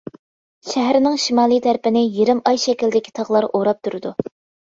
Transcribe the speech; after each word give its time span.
شەھەرنىڭ 0.67 1.19
شىمالىي 1.23 1.61
تەرىپىنى 1.65 2.01
يېرىم 2.13 2.41
ئاي 2.53 2.57
شەكىلدىكى 2.63 3.13
تاغلار 3.21 3.47
ئوراپ 3.53 3.83
تۇرىدۇ. 3.89 4.15